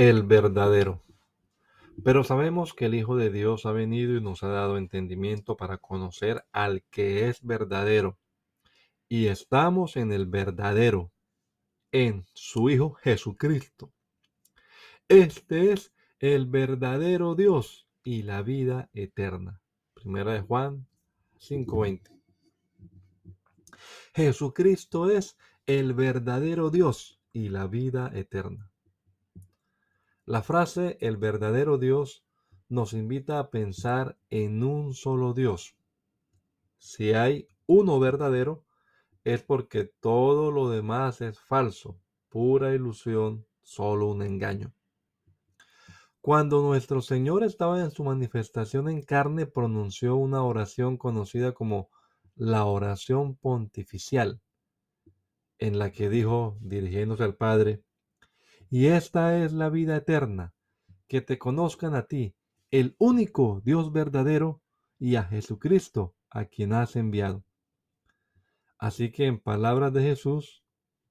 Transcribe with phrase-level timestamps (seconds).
[0.00, 1.02] El verdadero.
[2.02, 5.76] Pero sabemos que el Hijo de Dios ha venido y nos ha dado entendimiento para
[5.76, 8.18] conocer al que es verdadero.
[9.10, 11.12] Y estamos en el verdadero,
[11.92, 13.92] en su Hijo Jesucristo.
[15.06, 19.60] Este es el verdadero Dios y la vida eterna.
[19.92, 20.86] Primera de Juan
[21.38, 22.10] 5:20.
[24.14, 28.69] Jesucristo es el verdadero Dios y la vida eterna.
[30.30, 32.24] La frase el verdadero Dios
[32.68, 35.74] nos invita a pensar en un solo Dios.
[36.78, 38.64] Si hay uno verdadero,
[39.24, 44.72] es porque todo lo demás es falso, pura ilusión, solo un engaño.
[46.20, 51.90] Cuando nuestro Señor estaba en su manifestación en carne, pronunció una oración conocida como
[52.36, 54.40] la oración pontificial,
[55.58, 57.82] en la que dijo, dirigiéndose al Padre,
[58.70, 60.54] y esta es la vida eterna,
[61.08, 62.36] que te conozcan a ti,
[62.70, 64.62] el único Dios verdadero,
[64.96, 67.44] y a Jesucristo, a quien has enviado.
[68.78, 70.62] Así que en palabras de Jesús,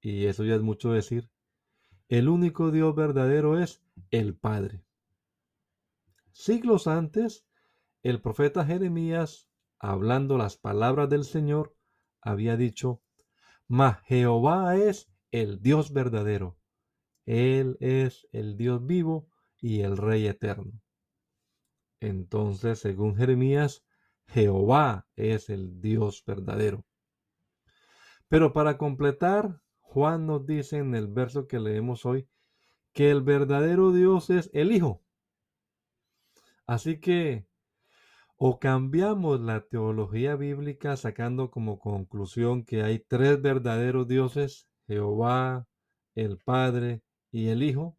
[0.00, 1.30] y eso ya es mucho decir,
[2.08, 4.84] el único Dios verdadero es el Padre.
[6.32, 7.46] Siglos antes,
[8.02, 11.76] el profeta Jeremías, hablando las palabras del Señor,
[12.20, 13.00] había dicho,
[13.68, 16.58] Mas Jehová es el Dios verdadero,
[17.26, 19.28] él es el Dios vivo
[19.60, 20.72] y el Rey eterno.
[22.00, 23.84] Entonces, según Jeremías,
[24.26, 26.84] Jehová es el Dios verdadero.
[28.28, 32.28] Pero para completar, Juan nos dice en el verso que leemos hoy
[32.92, 35.02] que el verdadero Dios es el Hijo.
[36.66, 37.46] Así que
[38.36, 45.66] o cambiamos la teología bíblica sacando como conclusión que hay tres verdaderos dioses, Jehová,
[46.14, 47.02] el Padre
[47.34, 47.96] y el Hijo,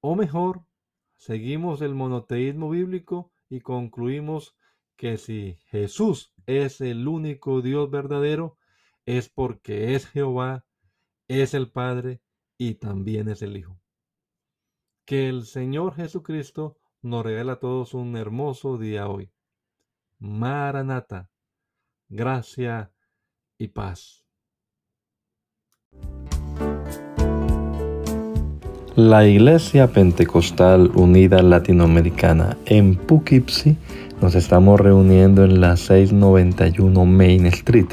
[0.00, 0.66] o mejor,
[1.16, 4.54] seguimos el monoteísmo bíblico y concluimos
[4.96, 8.58] que si Jesús es el único Dios verdadero,
[9.06, 10.66] es porque es Jehová,
[11.26, 12.20] es el Padre
[12.58, 13.80] y también es el Hijo.
[15.06, 19.32] Que el Señor Jesucristo nos regala a todos un hermoso día hoy.
[20.18, 21.30] Maranata,
[22.10, 22.92] gracia
[23.56, 24.27] y paz.
[28.98, 33.76] La Iglesia Pentecostal Unida Latinoamericana en Poughkeepsie
[34.20, 37.86] nos estamos reuniendo en la 691 Main Street.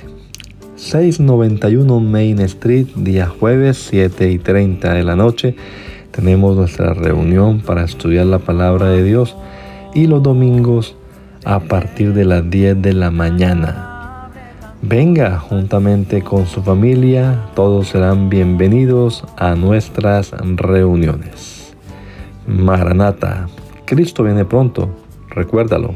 [0.78, 5.56] 691 Main Street, día jueves 7 y 30 de la noche.
[6.10, 9.36] Tenemos nuestra reunión para estudiar la palabra de Dios
[9.94, 10.96] y los domingos
[11.44, 13.95] a partir de las 10 de la mañana.
[14.88, 21.76] Venga juntamente con su familia, todos serán bienvenidos a nuestras reuniones.
[22.46, 23.48] Maranata,
[23.86, 24.88] Cristo viene pronto,
[25.30, 25.96] recuérdalo.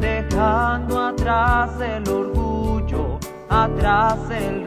[0.00, 4.66] Dejando atrás el orgullo, atrás el